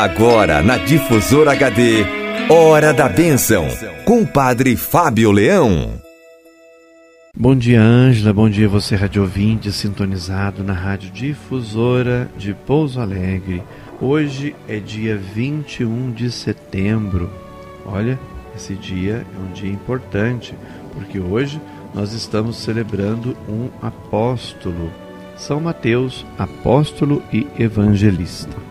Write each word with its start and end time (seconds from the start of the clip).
Agora 0.00 0.62
na 0.62 0.76
Difusora 0.76 1.50
HD, 1.50 2.06
Hora 2.48 2.94
da 2.94 3.08
Bênção, 3.08 3.66
com 4.04 4.22
o 4.22 4.26
Padre 4.26 4.76
Fábio 4.76 5.32
Leão. 5.32 6.00
Bom 7.36 7.56
dia, 7.56 7.82
Ângela. 7.82 8.32
Bom 8.32 8.48
dia, 8.48 8.68
você, 8.68 8.94
rádio 8.94 9.22
ouvinte, 9.22 9.72
sintonizado 9.72 10.62
na 10.62 10.72
Rádio 10.72 11.10
Difusora 11.10 12.30
de 12.36 12.54
Pouso 12.54 13.00
Alegre. 13.00 13.60
Hoje 14.00 14.54
é 14.68 14.78
dia 14.78 15.16
21 15.16 16.12
de 16.12 16.30
setembro. 16.30 17.28
Olha, 17.84 18.16
esse 18.54 18.74
dia 18.74 19.26
é 19.34 19.38
um 19.40 19.52
dia 19.52 19.72
importante, 19.72 20.54
porque 20.92 21.18
hoje 21.18 21.60
nós 21.92 22.12
estamos 22.12 22.58
celebrando 22.58 23.36
um 23.48 23.68
apóstolo, 23.82 24.92
São 25.36 25.60
Mateus, 25.60 26.24
apóstolo 26.38 27.20
e 27.32 27.48
evangelista. 27.58 28.67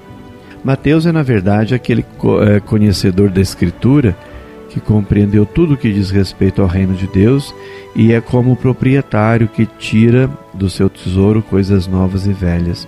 Mateus 0.64 1.05
é, 1.05 1.12
na 1.12 1.24
verdade, 1.24 1.74
aquele 1.76 2.05
é, 2.42 2.60
conhecedor 2.60 3.29
da 3.29 3.42
Escritura 3.42 4.16
que 4.70 4.80
compreendeu 4.80 5.46
tudo 5.46 5.74
o 5.74 5.78
que 5.78 5.92
diz 5.92 6.11
respeito 6.11 6.61
ao 6.61 6.68
reino 6.68 6.93
de 6.93 7.07
Deus 7.07 7.54
e 7.96 8.11
é 8.11 8.21
como 8.21 8.52
o 8.52 8.56
proprietário 8.56 9.47
que 9.47 9.66
tira 9.66 10.30
do 10.54 10.70
seu 10.70 10.89
tesouro 10.89 11.42
coisas 11.42 11.88
novas 11.88 12.28
e 12.28 12.33
velhas. 12.33 12.88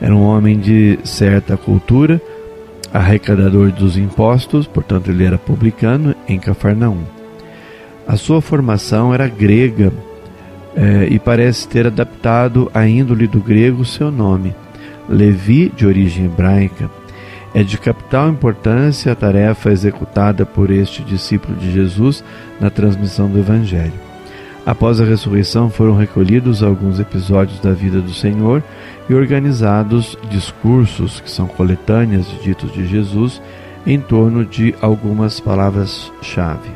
Era 0.00 0.14
um 0.14 0.22
homem 0.22 0.58
de 0.58 0.98
certa 1.04 1.56
cultura, 1.56 2.20
arrecadador 2.92 3.70
dos 3.70 3.96
impostos, 3.96 4.66
portanto, 4.66 5.10
ele 5.10 5.24
era 5.24 5.38
publicano 5.38 6.14
em 6.28 6.38
Cafarnaum. 6.38 7.04
A 8.06 8.16
sua 8.16 8.40
formação 8.40 9.14
era 9.14 9.28
grega 9.28 9.92
é, 10.76 11.06
e 11.10 11.18
parece 11.18 11.68
ter 11.68 11.86
adaptado 11.86 12.70
à 12.74 12.86
índole 12.86 13.26
do 13.26 13.40
grego 13.40 13.84
seu 13.84 14.10
nome. 14.10 14.54
Levi, 15.08 15.68
de 15.74 15.86
origem 15.86 16.26
hebraica, 16.26 16.90
é 17.54 17.62
de 17.62 17.78
capital 17.78 18.28
importância 18.28 19.12
a 19.12 19.14
tarefa 19.14 19.70
executada 19.70 20.44
por 20.44 20.70
este 20.70 21.02
discípulo 21.04 21.56
de 21.56 21.72
Jesus 21.72 22.24
na 22.60 22.68
transmissão 22.68 23.28
do 23.28 23.38
Evangelho. 23.38 23.92
Após 24.66 25.00
a 25.00 25.04
ressurreição, 25.04 25.68
foram 25.68 25.94
recolhidos 25.94 26.62
alguns 26.62 26.98
episódios 26.98 27.60
da 27.60 27.72
vida 27.72 28.00
do 28.00 28.12
Senhor 28.12 28.62
e 29.08 29.14
organizados 29.14 30.16
discursos, 30.30 31.20
que 31.20 31.30
são 31.30 31.46
coletâneas 31.46 32.26
de 32.26 32.42
ditos 32.42 32.72
de 32.72 32.86
Jesus, 32.86 33.42
em 33.86 34.00
torno 34.00 34.44
de 34.44 34.74
algumas 34.80 35.38
palavras-chave. 35.38 36.70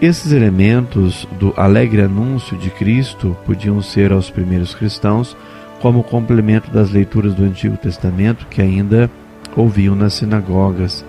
Esses 0.00 0.30
elementos 0.30 1.26
do 1.40 1.52
alegre 1.56 2.02
anúncio 2.02 2.56
de 2.56 2.70
Cristo 2.70 3.36
podiam 3.44 3.82
ser 3.82 4.12
aos 4.12 4.30
primeiros 4.30 4.72
cristãos 4.72 5.36
como 5.80 6.02
complemento 6.02 6.70
das 6.70 6.90
leituras 6.90 7.34
do 7.34 7.44
Antigo 7.44 7.76
Testamento 7.76 8.46
que 8.48 8.60
ainda 8.60 9.10
ouviam 9.56 9.94
nas 9.94 10.14
sinagogas. 10.14 11.04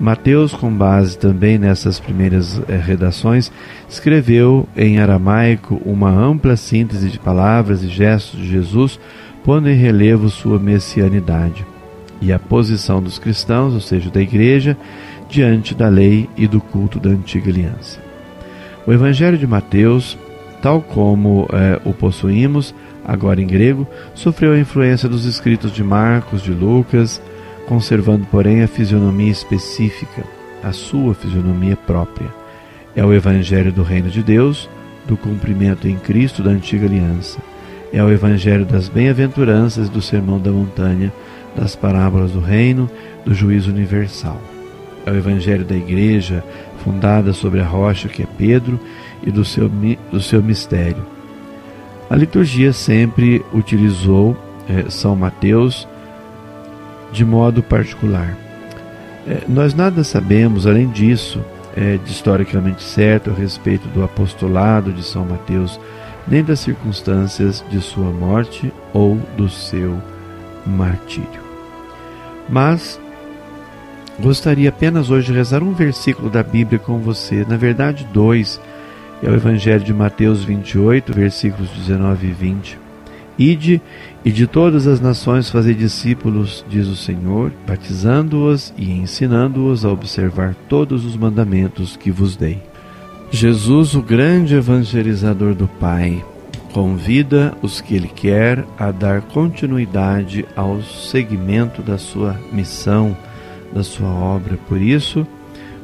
Mateus, 0.00 0.52
com 0.52 0.72
base 0.72 1.16
também 1.16 1.58
nessas 1.58 2.00
primeiras 2.00 2.60
eh, 2.68 2.76
redações, 2.76 3.52
escreveu 3.88 4.68
em 4.76 4.98
aramaico 4.98 5.80
uma 5.84 6.10
ampla 6.10 6.56
síntese 6.56 7.08
de 7.08 7.18
palavras 7.18 7.82
e 7.82 7.88
gestos 7.88 8.40
de 8.40 8.48
Jesus, 8.48 8.98
pondo 9.44 9.68
em 9.68 9.76
relevo 9.76 10.28
sua 10.28 10.58
messianidade 10.58 11.64
e 12.22 12.32
a 12.32 12.38
posição 12.38 13.02
dos 13.02 13.18
cristãos, 13.18 13.74
ou 13.74 13.80
seja, 13.80 14.08
da 14.08 14.22
igreja, 14.22 14.76
diante 15.28 15.74
da 15.74 15.88
lei 15.88 16.28
e 16.36 16.46
do 16.46 16.60
culto 16.60 17.00
da 17.00 17.10
antiga 17.10 17.50
aliança. 17.50 18.00
O 18.86 18.92
Evangelho 18.92 19.36
de 19.36 19.46
Mateus, 19.46 20.16
tal 20.62 20.80
como 20.80 21.48
eh, 21.52 21.80
o 21.84 21.92
possuímos, 21.92 22.72
agora 23.04 23.40
em 23.40 23.46
grego, 23.46 23.86
sofreu 24.14 24.52
a 24.52 24.58
influência 24.58 25.08
dos 25.08 25.24
escritos 25.24 25.72
de 25.72 25.82
Marcos, 25.82 26.42
de 26.42 26.52
Lucas, 26.52 27.20
conservando, 27.66 28.26
porém, 28.26 28.62
a 28.62 28.68
fisionomia 28.68 29.30
específica, 29.30 30.24
a 30.62 30.72
sua 30.72 31.14
fisionomia 31.14 31.76
própria. 31.76 32.28
É 32.94 33.04
o 33.04 33.12
Evangelho 33.12 33.72
do 33.72 33.82
Reino 33.82 34.10
de 34.10 34.22
Deus, 34.22 34.68
do 35.06 35.16
cumprimento 35.16 35.88
em 35.88 35.96
Cristo 35.96 36.42
da 36.42 36.50
antiga 36.50 36.86
aliança. 36.86 37.38
É 37.92 38.02
o 38.02 38.10
Evangelho 38.10 38.64
das 38.64 38.88
bem-aventuranças 38.88 39.88
do 39.88 40.00
Sermão 40.00 40.38
da 40.38 40.50
Montanha, 40.50 41.12
das 41.56 41.76
parábolas 41.76 42.32
do 42.32 42.40
Reino, 42.40 42.90
do 43.24 43.34
juízo 43.34 43.70
universal. 43.70 44.40
É 45.04 45.10
o 45.10 45.16
Evangelho 45.16 45.64
da 45.64 45.74
Igreja, 45.74 46.44
fundada 46.84 47.32
sobre 47.32 47.60
a 47.60 47.66
rocha 47.66 48.08
que 48.08 48.22
é 48.22 48.26
Pedro 48.38 48.78
e 49.22 49.30
do 49.30 49.44
seu, 49.44 49.70
do 50.10 50.20
seu 50.20 50.42
mistério. 50.42 51.04
A 52.12 52.14
liturgia 52.14 52.74
sempre 52.74 53.42
utilizou 53.54 54.36
é, 54.68 54.90
São 54.90 55.16
Mateus 55.16 55.88
de 57.10 57.24
modo 57.24 57.62
particular. 57.62 58.36
É, 59.26 59.44
nós 59.48 59.72
nada 59.72 60.04
sabemos, 60.04 60.66
além 60.66 60.90
disso, 60.90 61.42
é, 61.74 61.96
de 61.96 62.12
historicamente 62.12 62.82
certo 62.82 63.30
a 63.30 63.32
respeito 63.32 63.88
do 63.88 64.04
apostolado 64.04 64.92
de 64.92 65.02
São 65.02 65.24
Mateus, 65.24 65.80
nem 66.28 66.44
das 66.44 66.60
circunstâncias 66.60 67.64
de 67.70 67.80
sua 67.80 68.10
morte 68.10 68.70
ou 68.92 69.18
do 69.34 69.48
seu 69.48 69.98
martírio. 70.66 71.40
Mas 72.46 73.00
gostaria 74.20 74.68
apenas 74.68 75.08
hoje 75.08 75.28
de 75.28 75.32
rezar 75.32 75.62
um 75.62 75.72
versículo 75.72 76.28
da 76.28 76.42
Bíblia 76.42 76.78
com 76.78 76.98
você, 76.98 77.46
na 77.48 77.56
verdade, 77.56 78.06
dois. 78.12 78.60
É 79.22 79.30
o 79.30 79.34
Evangelho 79.34 79.84
de 79.84 79.94
Mateus 79.94 80.42
28, 80.42 81.12
versículos 81.12 81.70
19 81.70 82.26
e 82.26 82.32
20. 82.32 82.78
Ide 83.38 83.80
e 84.24 84.32
de 84.32 84.48
todas 84.48 84.88
as 84.88 85.00
nações 85.00 85.48
fazei 85.48 85.74
discípulos, 85.74 86.64
diz 86.68 86.88
o 86.88 86.96
Senhor, 86.96 87.52
batizando-os 87.66 88.74
e 88.76 88.90
ensinando-os 88.90 89.84
a 89.84 89.90
observar 89.90 90.56
todos 90.68 91.04
os 91.04 91.16
mandamentos 91.16 91.96
que 91.96 92.10
vos 92.10 92.36
dei. 92.36 92.60
Jesus, 93.30 93.94
o 93.94 94.02
grande 94.02 94.56
evangelizador 94.56 95.54
do 95.54 95.68
Pai, 95.68 96.22
convida 96.72 97.56
os 97.62 97.80
que 97.80 97.94
ele 97.94 98.08
quer 98.08 98.64
a 98.76 98.90
dar 98.90 99.22
continuidade 99.22 100.44
ao 100.56 100.82
seguimento 100.82 101.80
da 101.80 101.96
sua 101.96 102.38
missão, 102.52 103.16
da 103.72 103.84
sua 103.84 104.08
obra. 104.08 104.58
Por 104.68 104.80
isso, 104.80 105.26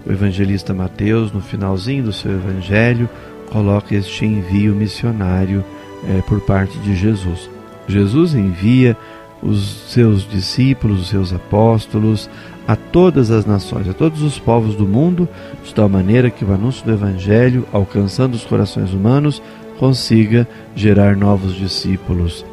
o 0.09 0.13
evangelista 0.13 0.73
Mateus, 0.73 1.31
no 1.31 1.41
finalzinho 1.41 2.05
do 2.05 2.13
seu 2.13 2.33
evangelho, 2.33 3.09
coloca 3.51 3.95
este 3.95 4.25
envio 4.25 4.75
missionário 4.75 5.63
é, 6.09 6.23
por 6.23 6.41
parte 6.41 6.79
de 6.79 6.97
Jesus. 6.97 7.51
Jesus 7.87 8.35
envia 8.35 8.97
os 9.43 9.93
seus 9.93 10.29
discípulos, 10.29 11.03
os 11.03 11.09
seus 11.09 11.33
apóstolos, 11.33 12.29
a 12.67 12.75
todas 12.77 13.31
as 13.31 13.47
nações, 13.47 13.89
a 13.89 13.95
todos 13.95 14.23
os 14.23 14.39
povos 14.39 14.75
do 14.75 14.87
mundo, 14.87 15.29
de 15.65 15.75
tal 15.75 15.89
maneira 15.89 16.31
que 16.31 16.45
o 16.45 16.53
anúncio 16.53 16.85
do 16.85 16.93
Evangelho, 16.93 17.67
alcançando 17.73 18.35
os 18.35 18.45
corações 18.45 18.93
humanos, 18.93 19.43
consiga 19.79 20.47
gerar 20.75 21.17
novos 21.17 21.55
discípulos. 21.55 22.45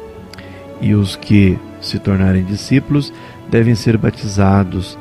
E 0.80 0.94
os 0.94 1.16
que 1.16 1.58
se 1.80 1.98
tornarem 1.98 2.44
discípulos 2.44 3.12
devem 3.50 3.74
ser 3.74 3.96
batizados. 3.98 4.96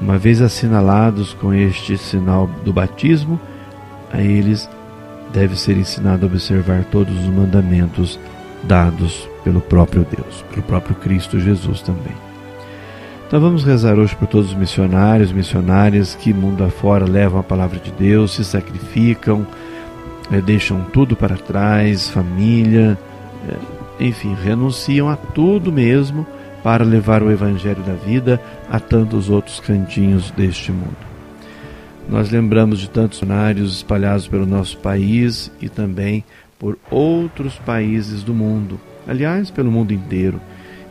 Uma 0.00 0.16
vez 0.16 0.40
assinalados 0.40 1.34
com 1.34 1.52
este 1.52 1.98
sinal 1.98 2.48
do 2.64 2.72
batismo, 2.72 3.38
a 4.12 4.22
eles 4.22 4.68
deve 5.32 5.58
ser 5.58 5.76
ensinado 5.76 6.24
a 6.24 6.28
observar 6.28 6.84
todos 6.84 7.16
os 7.18 7.26
mandamentos 7.26 8.18
dados 8.62 9.28
pelo 9.42 9.60
próprio 9.60 10.06
Deus, 10.08 10.44
pelo 10.50 10.62
próprio 10.62 10.94
Cristo 10.96 11.40
Jesus 11.40 11.82
também. 11.82 12.14
Então 13.26 13.40
vamos 13.40 13.64
rezar 13.64 13.98
hoje 13.98 14.16
por 14.16 14.26
todos 14.26 14.52
os 14.52 14.56
missionários, 14.56 15.32
missionárias 15.32 16.14
que 16.14 16.32
mundo 16.32 16.64
afora 16.64 17.04
levam 17.04 17.40
a 17.40 17.42
palavra 17.42 17.78
de 17.78 17.90
Deus, 17.90 18.34
se 18.34 18.44
sacrificam, 18.44 19.46
é, 20.30 20.40
deixam 20.40 20.80
tudo 20.92 21.16
para 21.16 21.36
trás, 21.36 22.08
família, 22.08 22.96
é, 23.48 24.04
enfim, 24.04 24.34
renunciam 24.42 25.08
a 25.08 25.16
tudo 25.16 25.72
mesmo 25.72 26.26
para 26.62 26.84
levar 26.84 27.22
o 27.22 27.30
evangelho 27.30 27.82
da 27.82 27.94
vida 27.94 28.40
a 28.70 28.80
tantos 28.80 29.30
outros 29.30 29.60
cantinhos 29.60 30.30
deste 30.30 30.72
mundo. 30.72 30.96
Nós 32.08 32.30
lembramos 32.30 32.80
de 32.80 32.88
tantos 32.88 33.20
missionários 33.20 33.76
espalhados 33.76 34.26
pelo 34.26 34.46
nosso 34.46 34.78
país 34.78 35.52
e 35.60 35.68
também 35.68 36.24
por 36.58 36.78
outros 36.90 37.56
países 37.56 38.22
do 38.22 38.34
mundo, 38.34 38.80
aliás, 39.06 39.50
pelo 39.50 39.70
mundo 39.70 39.92
inteiro, 39.92 40.40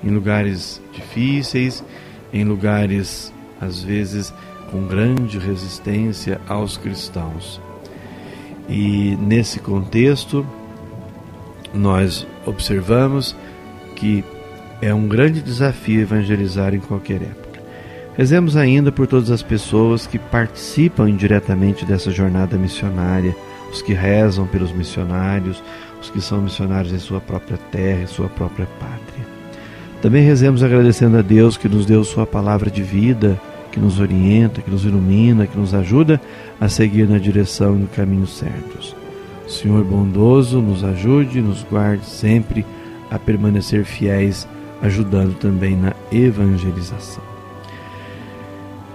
em 0.03 0.09
lugares 0.09 0.81
difíceis, 0.93 1.83
em 2.31 2.43
lugares 2.43 3.33
às 3.59 3.83
vezes 3.83 4.33
com 4.71 4.85
grande 4.85 5.39
resistência 5.39 6.39
aos 6.47 6.77
cristãos. 6.77 7.59
E 8.69 9.17
nesse 9.19 9.59
contexto, 9.59 10.45
nós 11.73 12.27
observamos 12.45 13.35
que 13.95 14.23
é 14.81 14.93
um 14.93 15.07
grande 15.07 15.41
desafio 15.41 16.01
evangelizar 16.01 16.73
em 16.73 16.79
qualquer 16.79 17.21
época. 17.21 17.47
Rezemos 18.15 18.55
ainda 18.55 18.91
por 18.91 19.07
todas 19.07 19.29
as 19.29 19.43
pessoas 19.43 20.07
que 20.07 20.17
participam 20.17 21.09
indiretamente 21.09 21.85
dessa 21.85 22.11
jornada 22.11 22.57
missionária, 22.57 23.35
os 23.71 23.81
que 23.81 23.93
rezam 23.93 24.47
pelos 24.47 24.71
missionários, 24.71 25.63
os 26.01 26.09
que 26.09 26.21
são 26.21 26.41
missionários 26.41 26.93
em 26.93 26.99
sua 26.99 27.21
própria 27.21 27.57
terra, 27.71 28.03
em 28.03 28.07
sua 28.07 28.27
própria 28.29 28.67
pátria. 28.79 29.27
Também 30.01 30.23
rezemos 30.23 30.63
agradecendo 30.63 31.17
a 31.17 31.21
Deus 31.21 31.57
que 31.57 31.67
nos 31.67 31.85
deu 31.85 32.03
Sua 32.03 32.25
palavra 32.25 32.69
de 32.69 32.83
vida, 32.83 33.39
que 33.71 33.79
nos 33.79 33.99
orienta, 33.99 34.61
que 34.61 34.69
nos 34.69 34.85
ilumina, 34.85 35.47
que 35.47 35.57
nos 35.57 35.73
ajuda 35.73 36.21
a 36.59 36.69
seguir 36.69 37.07
na 37.07 37.17
direção 37.17 37.75
e 37.75 37.79
no 37.79 37.87
caminho 37.87 38.27
certos. 38.27 38.95
Senhor 39.47 39.83
bondoso, 39.83 40.61
nos 40.61 40.83
ajude, 40.83 41.41
nos 41.41 41.63
guarde 41.63 42.05
sempre 42.05 42.65
a 43.09 43.17
permanecer 43.17 43.85
fiéis, 43.85 44.47
ajudando 44.81 45.35
também 45.35 45.75
na 45.75 45.93
evangelização. 46.11 47.23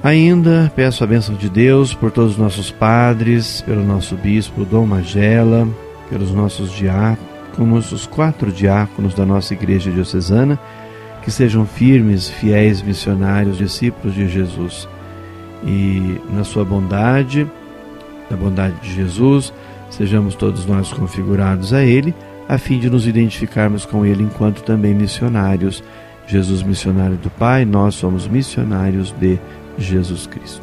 Ainda 0.03 0.73
peço 0.75 1.05
a 1.05 1.07
bênção 1.07 1.35
de 1.35 1.49
Deus 1.49 1.95
por 1.95 2.11
todos 2.11 2.33
os 2.33 2.39
nossos 2.39 2.71
padres, 2.71 3.61
pelo 3.61 3.85
nosso 3.85 4.17
bispo 4.17 4.65
Dom 4.65 4.87
Magela, 4.87 5.69
pelos 6.11 6.33
nossos 6.33 6.73
diáconos, 6.73 7.93
os 7.93 8.07
quatro 8.07 8.51
diáconos 8.51 9.15
da 9.15 9.25
nossa 9.25 9.55
igreja 9.55 9.91
diocesana 9.91 10.59
que 11.23 11.31
sejam 11.31 11.65
firmes, 11.65 12.29
fiéis 12.29 12.83
missionários, 12.83 13.57
discípulos 13.57 14.15
de 14.15 14.29
Jesus. 14.29 14.89
E 15.65 16.21
na 16.31 16.43
sua 16.43 16.65
bondade, 16.65 17.49
na 18.29 18.37
bondade 18.37 18.75
de 18.83 18.93
Jesus, 18.93 19.53
sejamos 19.89 20.35
todos 20.35 20.67
nós 20.67 20.93
configurados 20.93 21.73
a 21.73 21.83
Ele, 21.83 22.13
a 22.49 22.59
fim 22.59 22.79
de 22.79 22.91
nos 22.91 23.07
identificarmos 23.07 23.85
com 23.85 24.05
Ele 24.05 24.23
enquanto 24.23 24.63
também 24.63 24.95
missionários. 24.95 25.83
Jesus, 26.27 26.63
missionário 26.63 27.17
do 27.17 27.31
Pai, 27.31 27.65
nós 27.65 27.95
somos 27.95 28.27
missionários 28.29 29.13
de 29.13 29.39
Jesus 29.77 30.27
Cristo. 30.27 30.63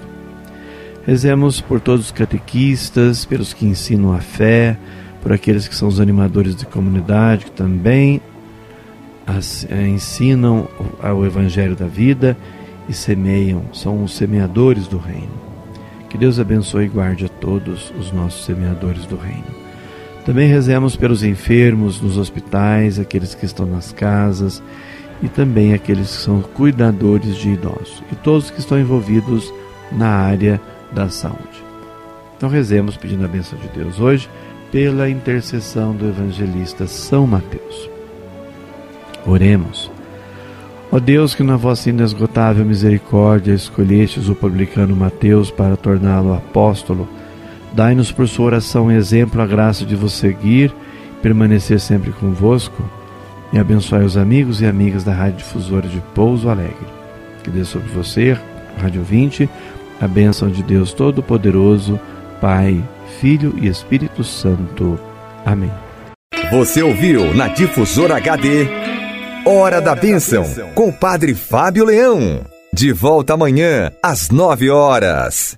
Rezemos 1.06 1.60
por 1.60 1.80
todos 1.80 2.08
os 2.08 2.12
catequistas, 2.12 3.26
pelos 3.26 3.54
que 3.54 3.66
ensinam 3.66 4.14
a 4.14 4.20
fé, 4.20 4.78
por 5.22 5.34
aqueles 5.34 5.68
que 5.68 5.76
são 5.76 5.88
os 5.88 6.00
animadores 6.00 6.56
de 6.56 6.66
comunidade, 6.66 7.46
que 7.46 7.52
também 7.52 8.22
eh, 9.70 9.88
ensinam 9.88 10.68
o 11.02 11.26
Evangelho 11.26 11.76
da 11.76 11.88
vida 11.88 12.38
e 12.88 12.94
semeiam, 12.94 13.64
são 13.74 14.04
os 14.04 14.16
semeadores 14.16 14.88
do 14.88 14.98
reino. 14.98 15.50
Que 16.10 16.18
Deus 16.18 16.40
abençoe 16.40 16.86
e 16.86 16.90
guarde 16.90 17.26
a 17.26 17.30
todos 17.30 17.94
os 18.00 18.12
nossos 18.12 18.44
semeadores 18.46 19.06
do 19.06 19.16
reino. 19.16 19.59
Também 20.30 20.48
rezemos 20.48 20.96
pelos 20.96 21.24
enfermos 21.24 22.00
nos 22.00 22.16
hospitais, 22.16 23.00
aqueles 23.00 23.34
que 23.34 23.48
estão 23.48 23.66
nas 23.66 23.92
casas 23.92 24.62
e 25.24 25.28
também 25.28 25.74
aqueles 25.74 26.16
que 26.16 26.22
são 26.22 26.40
cuidadores 26.40 27.36
de 27.36 27.50
idosos 27.50 28.04
e 28.12 28.16
todos 28.16 28.52
que 28.52 28.60
estão 28.60 28.80
envolvidos 28.80 29.52
na 29.92 30.08
área 30.08 30.62
da 30.92 31.10
saúde. 31.10 31.64
Então 32.38 32.48
rezemos 32.48 32.96
pedindo 32.96 33.26
a 33.26 33.28
bênção 33.28 33.58
de 33.58 33.70
Deus 33.70 34.00
hoje 34.00 34.30
pela 34.72 35.10
intercessão 35.10 35.96
do 35.96 36.08
evangelista 36.08 36.86
São 36.86 37.26
Mateus. 37.26 37.90
Oremos. 39.26 39.90
Ó 40.92 41.00
Deus, 41.00 41.34
que 41.34 41.42
na 41.42 41.58
vossa 41.58 41.90
inesgotável 41.90 42.64
misericórdia 42.64 43.54
escolhestes 43.54 44.30
o 44.30 44.36
publicano 44.36 44.96
Mateus 44.96 45.50
para 45.50 45.76
torná-lo 45.76 46.36
apóstolo, 46.36 47.10
dai-nos 47.74 48.12
por 48.12 48.28
sua 48.28 48.46
oração 48.46 48.92
exemplo 48.92 49.42
a 49.42 49.46
graça 49.46 49.86
de 49.86 49.96
vos 49.96 50.14
seguir 50.14 50.74
permanecer 51.22 51.80
sempre 51.80 52.12
convosco, 52.12 52.84
e 53.52 53.58
abençoai 53.58 54.04
os 54.04 54.16
amigos 54.16 54.62
e 54.62 54.66
amigas 54.66 55.04
da 55.04 55.14
Rádio 55.14 55.38
Difusora 55.38 55.88
de 55.88 56.00
Pouso 56.14 56.50
Alegre. 56.50 56.88
Que 57.44 57.50
dê 57.50 57.66
sobre 57.66 57.88
você, 57.90 58.38
Rádio 58.80 59.04
20, 59.04 59.50
a 60.00 60.08
bênção 60.08 60.50
de 60.50 60.62
Deus 60.62 60.94
Todo-Poderoso, 60.94 62.00
Pai, 62.40 62.84
Filho 63.20 63.56
e 63.58 63.68
Espírito 63.68 64.24
Santo. 64.24 65.00
Amém. 65.46 65.72
Você 66.52 66.82
ouviu 66.82 67.34
na 67.34 67.48
Difusora 67.48 68.18
HD 68.18 68.68
Hora 69.46 69.82
da 69.82 69.96
Bênção, 69.96 70.46
com 70.76 70.90
o 70.90 70.94
Padre 70.94 71.34
Fábio 71.34 71.86
Leão. 71.86 72.42
De 72.72 72.92
volta 72.92 73.34
amanhã, 73.34 73.92
às 74.04 74.30
nove 74.30 74.70
horas. 74.70 75.58